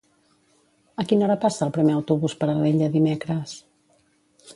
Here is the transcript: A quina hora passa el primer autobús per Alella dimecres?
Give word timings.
A 1.03 1.03
quina 1.11 1.27
hora 1.27 1.35
passa 1.43 1.63
el 1.67 1.73
primer 1.75 1.93
autobús 1.97 2.35
per 2.39 2.49
Alella 2.55 2.89
dimecres? 2.97 3.55